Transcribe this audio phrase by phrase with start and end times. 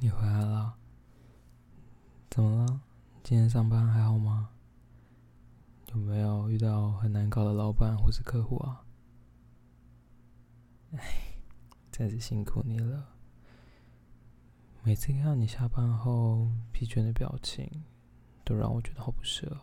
[0.00, 0.76] 你回来了？
[2.30, 2.80] 怎么了？
[3.24, 4.50] 今天上班还好吗？
[5.88, 8.84] 有没有遇到很难搞的老板或是客户啊？
[10.92, 11.40] 哎，
[11.90, 13.08] 真是辛苦你了。
[14.84, 17.82] 每次看到你下班后疲倦的表情，
[18.44, 19.62] 都让我觉得好不舍。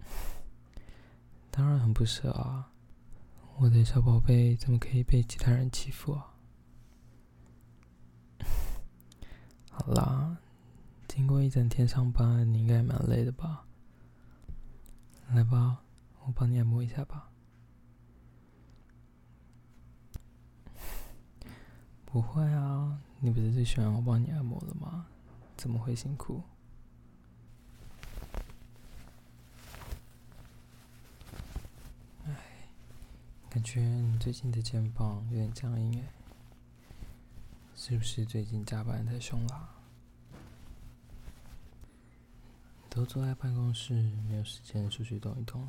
[1.50, 2.70] 当然很不舍啊！
[3.56, 6.34] 我的小宝贝怎么可以被其他人欺负啊？
[9.70, 10.36] 好啦，
[11.06, 13.64] 经过一整天上班，你应该蛮累的吧？
[15.30, 15.82] 来吧，
[16.24, 17.30] 我帮你按摩一下吧。
[22.04, 25.06] 不会啊，你不是最喜欢我帮你按摩了吗？
[25.56, 26.42] 怎么会辛苦？
[32.24, 32.34] 哎，
[33.50, 36.12] 感觉你最近的肩膀有点僵硬哎。
[37.74, 39.75] 是不是最近加班太凶了？
[42.96, 43.92] 都坐在办公室，
[44.26, 45.68] 没有时间出去动一动。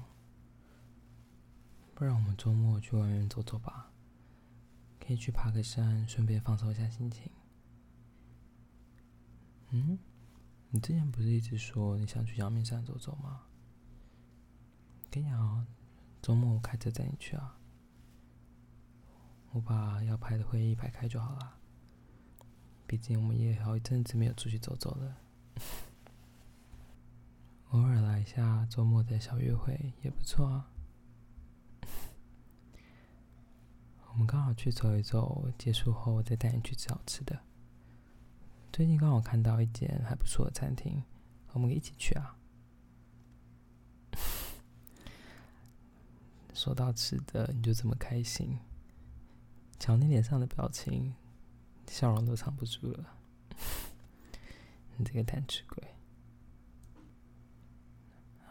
[1.94, 3.92] 不然我们周末去外面走走吧，
[4.98, 7.30] 可以去爬个山，顺便放松一下心情。
[9.72, 10.00] 嗯，
[10.70, 13.42] 你之前不是一直说你想去阳明山走走吗？
[15.12, 15.68] 跟你讲，
[16.22, 17.60] 周末我开车载你去啊。
[19.52, 21.58] 我把要拍的会议排开就好了。
[22.86, 25.18] 毕竟我们也好一阵子没有出去走走了，
[27.72, 30.70] 偶尔来一下周末的小约会也不错啊。
[34.10, 37.40] 我们刚好去走一走，结束后我再带你去吃好吃的。
[38.72, 41.04] 最近刚好看到一间还不错的餐厅，
[41.54, 42.38] 我们一起去啊。
[46.54, 48.58] 说到吃的，你就这么开心？
[49.78, 51.14] 瞧你脸上的表情。
[51.90, 53.18] 笑容都藏不住了，
[54.98, 55.82] 你这个贪吃鬼！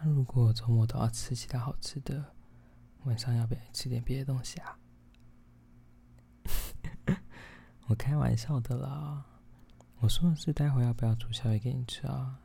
[0.07, 2.33] 如果周末都要吃其他好吃的，
[3.05, 4.79] 晚上要不要吃点别的东西啊？
[7.87, 9.25] 我开玩笑的啦，
[10.01, 12.41] 我说的是待会要不要煮宵夜给你吃啊？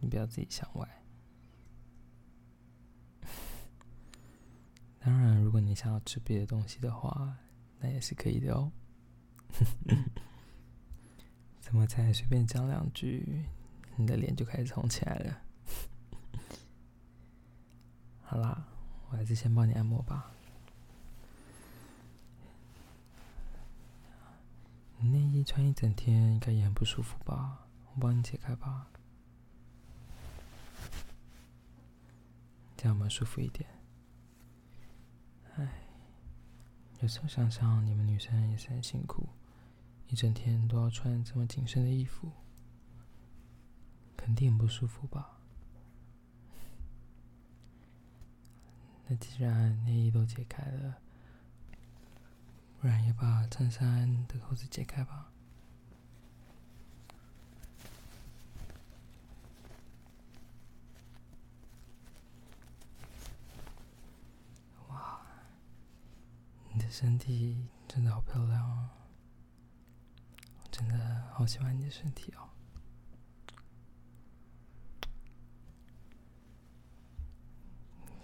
[0.00, 0.88] 你不要自己想歪。
[5.00, 7.36] 当然，如果你想要吃别的东西的话，
[7.78, 8.72] 那也是可以的哦。
[11.60, 13.44] 怎么才随便讲两句，
[13.96, 15.43] 你的脸就开始红起来了？
[18.34, 18.66] 好啦，
[19.10, 20.28] 我还是先帮你按摩吧。
[24.98, 27.68] 你内衣穿一整天，应该也很不舒服吧？
[27.94, 28.88] 我帮你解开吧，
[32.76, 33.70] 这样有没有舒服一点？
[35.54, 35.68] 哎，
[37.02, 39.28] 有时候想想，你们女生也是很辛苦。
[40.08, 42.32] 一整天都要穿这么紧身的衣服，
[44.16, 45.38] 肯定很不舒服吧？
[49.06, 50.96] 那既然内衣都解开了，
[52.80, 55.30] 不然也把衬衫的扣子解开吧。
[64.88, 65.20] 哇，
[66.72, 68.90] 你的身体真的好漂亮啊！
[70.70, 72.48] 真的好喜欢你的身体哦！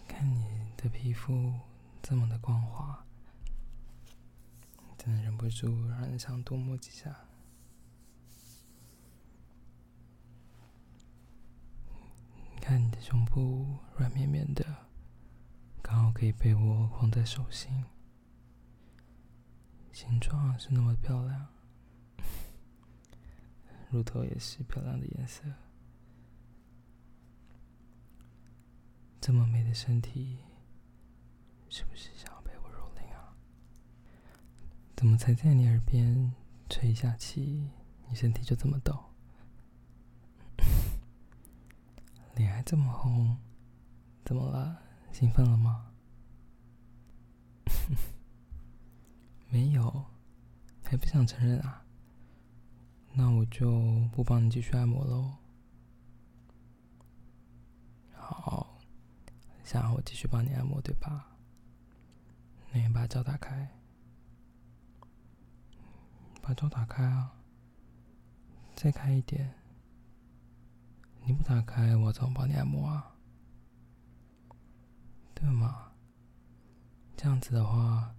[0.09, 1.53] 看你的皮肤
[2.01, 3.05] 这么的光滑，
[4.97, 7.15] 真的忍不住让人想多摸几下。
[12.55, 14.65] 你看你的胸部软绵绵的，
[15.83, 17.85] 刚好可以被我放在手心，
[19.93, 21.47] 形状是那么漂亮。
[23.91, 25.45] 乳头也是漂亮的颜色，
[29.21, 30.39] 这么美的身体，
[31.71, 33.33] 是不是想要被我蹂躏啊？
[34.97, 36.35] 怎么才在你耳边
[36.69, 37.71] 吹一下气，
[38.09, 38.99] 你身体就这么抖？
[42.35, 43.39] 脸还这么红，
[44.25, 44.83] 怎么了？
[45.13, 45.93] 兴奋了吗？
[49.49, 50.05] 没有，
[50.83, 51.85] 还不想承认啊？
[53.13, 53.71] 那我就
[54.13, 55.37] 不帮你继续按摩喽。
[58.13, 58.77] 好，
[59.63, 61.30] 想让我继续帮你按摩对吧？
[62.73, 63.69] 那你把脚打开，
[66.41, 67.33] 把脚打开啊，
[68.77, 69.53] 再开一点。
[71.23, 73.17] 你不打开，我怎么帮你按摩啊？
[75.35, 75.91] 对吗？
[77.17, 78.15] 这样子的话，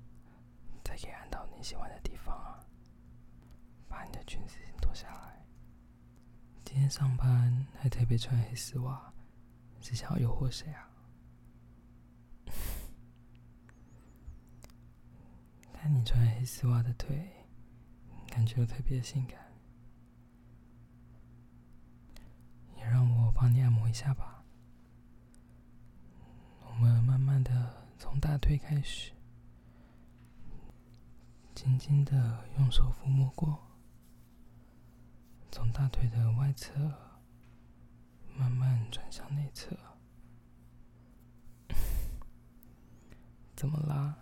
[0.83, 2.59] 才可以按到你喜欢的地方啊。
[3.87, 5.45] 把你的裙子脱下来。
[6.65, 9.13] 今天上班还特别穿黑丝袜，
[9.81, 10.90] 是想要诱惑谁啊？
[15.81, 17.27] 看你穿黑丝袜的腿，
[18.27, 19.39] 感觉特别性感，
[22.77, 24.45] 也让我帮你按摩一下吧。
[26.67, 29.11] 我们慢慢的从大腿开始，
[31.55, 33.59] 轻轻的用手抚摸过。
[35.49, 36.75] 从大腿的外侧
[38.37, 39.75] 慢慢转向内侧，
[43.57, 44.15] 怎么啦？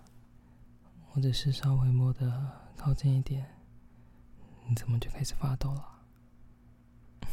[1.13, 3.45] 我只是稍微摸的靠近一点，
[4.67, 5.99] 你怎么就开始发抖了？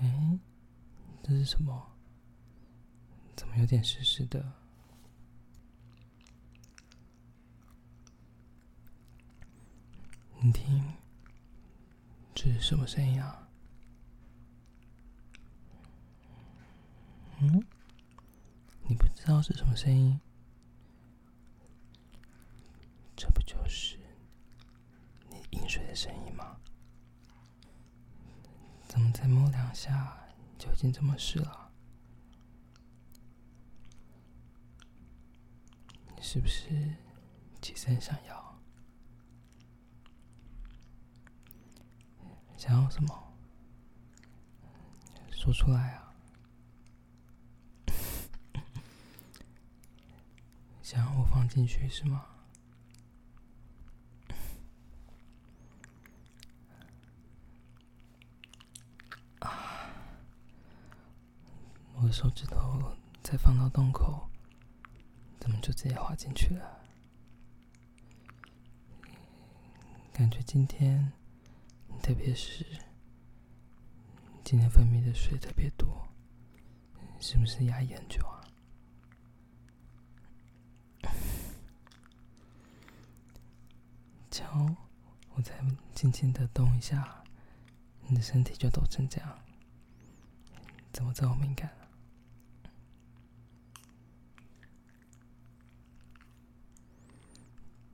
[0.00, 0.38] 哎，
[1.22, 1.96] 这是什么？
[3.36, 4.52] 怎么有点湿湿的？
[10.40, 10.82] 你听。
[12.34, 13.48] 这是什么声音啊？
[17.40, 17.64] 嗯，
[18.86, 20.20] 你不知道是什么声音？
[23.16, 23.98] 这不就是
[25.28, 26.56] 你饮水的声音吗？
[28.86, 30.16] 怎么才摸两下
[30.56, 31.72] 就已经这么湿了？
[36.14, 36.94] 你是不是
[37.60, 38.60] 其实很想要？
[42.56, 43.34] 想要什么？
[45.32, 46.14] 说出来啊！
[50.80, 52.24] 想要我放进去是吗？
[59.40, 59.90] 啊！
[61.94, 62.82] 我的手指头
[63.22, 64.28] 再放到洞口，
[65.38, 66.80] 怎么就直接滑进去了？
[70.12, 71.12] 感觉今天……
[72.02, 72.66] 特别是
[74.42, 76.08] 今天分泌的水特别多，
[77.20, 78.42] 是不是压抑很久啊？
[84.28, 84.74] 瞧，
[85.36, 85.54] 我再
[85.94, 87.22] 轻轻的动一下，
[88.08, 89.38] 你的身体就抖成这样，
[90.92, 91.74] 怎么这么敏感啊？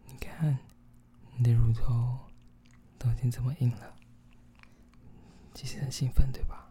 [0.07, 0.59] 你看，
[1.37, 2.19] 你的乳头
[2.99, 3.95] 都已经这么硬了。
[5.55, 6.69] 其实很兴奋，对吧？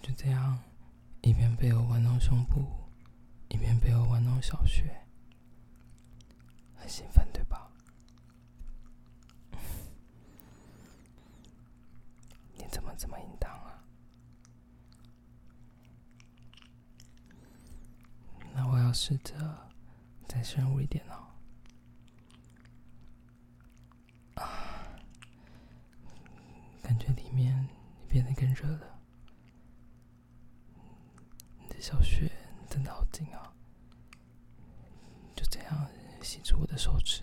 [0.00, 0.58] 就这样，
[1.20, 2.64] 一边被我玩弄胸部，
[3.48, 5.04] 一边被我玩弄小穴，
[6.74, 7.70] 很兴奋，对吧？
[12.56, 13.84] 你怎么这么淫荡啊？
[18.54, 19.69] 那我要试着
[20.30, 21.26] 再深入一点哦。
[26.80, 27.66] 感觉里面
[28.08, 29.00] 变得更热了，
[31.58, 32.30] 你的小穴
[32.68, 33.52] 真的好紧啊！
[35.34, 35.88] 就这样
[36.22, 37.22] 吸住我的手指，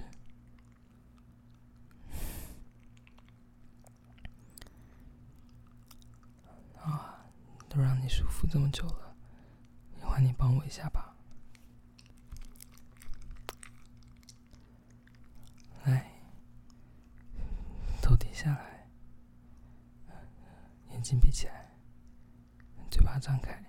[6.81, 7.25] 啊，
[7.69, 9.15] 都让你舒服这么久了，
[10.01, 11.15] 换你帮我一下吧，
[15.85, 16.09] 来，
[18.01, 18.77] 头低下来。
[20.89, 21.71] 眼睛闭起来，
[22.91, 23.63] 嘴巴张开。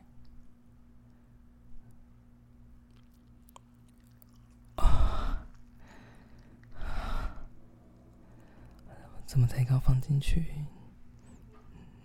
[9.25, 10.53] 怎么才刚放进去，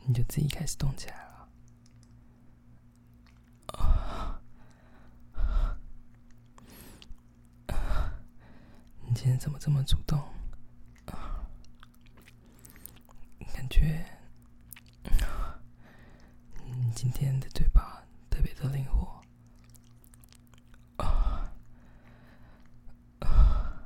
[0.05, 1.49] 你就自己开始动起来了？
[9.01, 10.21] 你今天怎么这么主动？
[13.51, 14.05] 感觉。
[17.03, 19.22] 今天的嘴巴特别的灵活，
[21.03, 21.51] 啊
[23.19, 23.83] 啊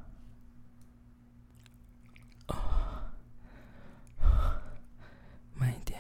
[2.45, 3.01] 啊！
[5.55, 5.99] 慢一点，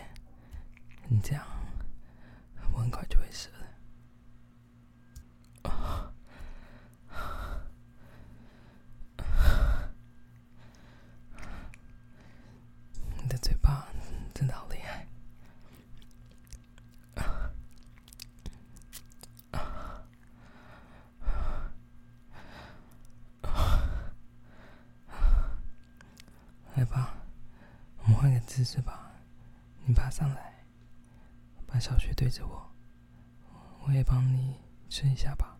[1.07, 1.43] 你这样
[2.71, 3.65] 我很快就会死了。
[5.71, 6.13] 啊
[7.09, 7.65] 啊！
[13.23, 13.87] 你的嘴巴
[14.35, 15.07] 真的好厉害。
[26.75, 27.17] 来吧，
[28.03, 29.09] 我们换个姿势吧。
[29.85, 30.53] 你爬上来，
[31.65, 32.69] 把小雪对着我，
[33.85, 35.53] 我也帮你吃一下吧。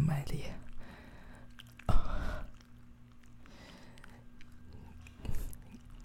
[0.00, 0.44] 卖力。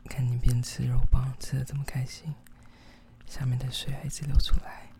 [0.07, 2.35] 看你边吃肉棒吃的这么开心，
[3.25, 4.91] 下面的水还一直流出来。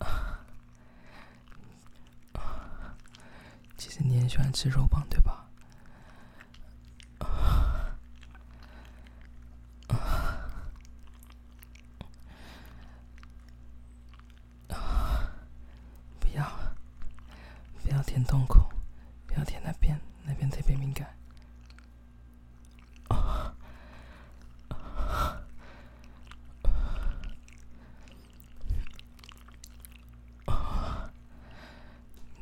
[3.78, 5.42] 其实你很喜欢吃肉棒，对吧？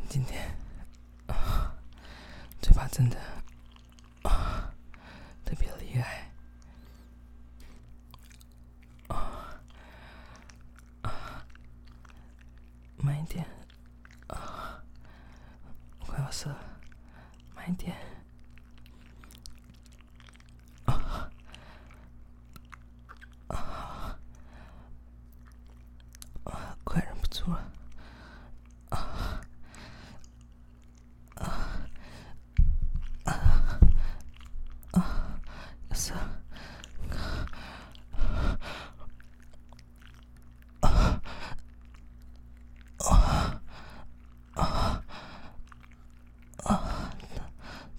[0.08, 0.54] 今天
[1.26, 1.74] 啊，
[2.60, 3.18] 嘴巴真的
[4.24, 4.70] 啊
[5.42, 6.30] 特别厉害
[9.08, 9.58] 啊
[11.00, 11.46] 啊，
[12.98, 13.46] 慢一点
[14.26, 14.84] 啊，
[16.32, 16.50] 色，
[17.54, 17.94] 慢一点
[20.86, 21.28] 啊
[23.48, 24.18] 啊
[26.44, 27.68] 啊，快忍不住了。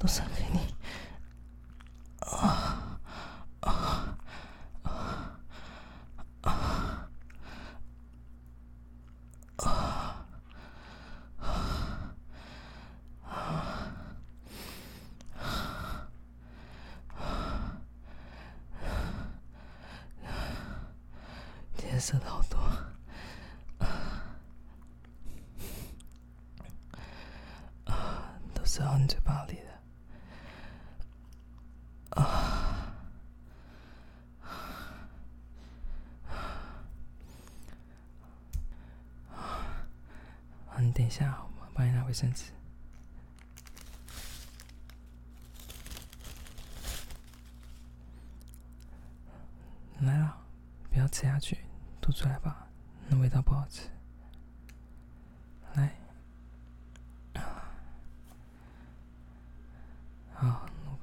[0.03, 0.59] 都送给你。
[2.19, 2.99] 啊
[3.61, 4.17] 啊啊
[4.81, 5.39] 啊
[6.41, 7.07] 啊
[9.55, 10.27] 啊！
[21.93, 22.59] 今天射的好多。
[28.55, 29.69] 都射到你嘴巴里了。
[40.79, 42.45] 你等一下，我帮你拿卫生纸。
[49.99, 50.35] 来了，
[50.89, 51.59] 不要吃下去，
[52.03, 52.67] 吐出来吧，
[53.07, 53.87] 那味道不好吃。
[55.73, 55.89] 来，
[60.33, 60.99] 好，我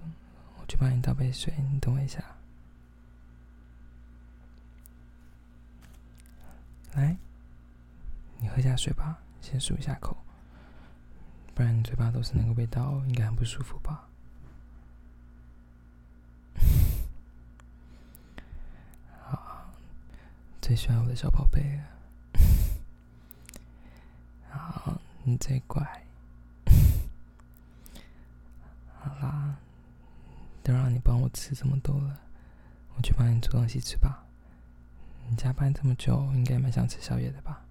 [0.61, 2.23] 我去帮你倒杯水，你等我一下。
[6.93, 7.17] 来，
[8.39, 9.19] 你喝下水吧。
[9.41, 10.15] 先漱一下口，
[11.55, 14.07] 不然你嘴巴都是那个味道，应该很不舒服吧？
[19.23, 19.71] 好，
[20.71, 21.83] 最喜欢我的小宝贝了。
[24.49, 25.83] 好，你最乖。
[29.01, 29.57] 好啦，
[30.63, 32.21] 都让你帮我吃这么多了，
[32.95, 34.25] 我去帮你煮东西吃吧。
[35.29, 37.65] 你加班这么久，应该蛮想吃宵夜的吧？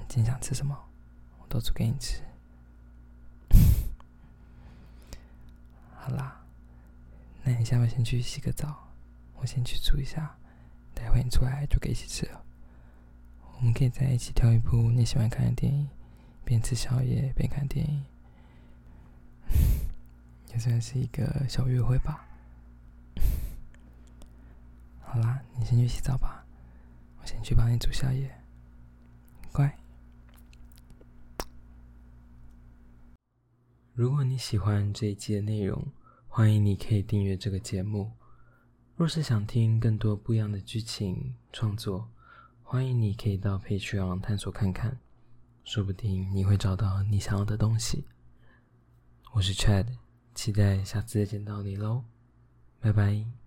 [0.00, 0.76] 你今天想吃什么，
[1.38, 2.24] 我都煮给你吃。
[5.94, 6.44] 好啦，
[7.44, 8.88] 那你下班先去洗个澡，
[9.36, 10.36] 我先去煮一下，
[11.02, 12.44] 待会你出来就可以一起吃了。
[13.56, 15.88] 我们可以在一起挑一部你喜欢看的电影，
[16.44, 18.04] 边吃宵夜边看电影，
[20.54, 22.24] 也算是一个小约会吧。
[25.02, 26.46] 好啦，你先去洗澡吧，
[27.20, 28.32] 我先去帮你煮宵夜，
[29.50, 29.76] 乖。
[33.92, 35.84] 如果你喜欢这一期的内容，
[36.28, 38.12] 欢迎你可以订阅这个节目。
[39.02, 42.08] 若是想听更多不一样的剧情创作，
[42.62, 44.96] 欢迎你可以到 Patreon 探索看看，
[45.64, 48.04] 说不定你会找到你想要的东西。
[49.32, 49.86] 我是 Chad，
[50.36, 52.04] 期待下次再见到你喽，
[52.78, 53.41] 拜拜。